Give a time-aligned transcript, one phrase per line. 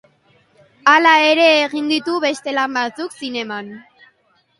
[0.93, 3.71] Hala ere egin ditu beste lan batzuk zineman.